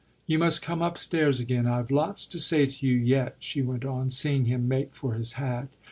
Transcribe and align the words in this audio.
"You 0.25 0.39
must 0.39 0.63
come 0.63 0.81
upstairs 0.81 1.39
again 1.39 1.67
I've 1.67 1.91
lots 1.91 2.25
to 2.25 2.39
say 2.39 2.65
to 2.65 2.87
you 2.87 2.97
yet," 2.97 3.35
she 3.37 3.61
went 3.61 3.85
on, 3.85 4.09
seeing 4.09 4.45
him 4.45 4.67
make 4.67 4.95
for 4.95 5.13
his 5.13 5.33
hat. 5.33 5.67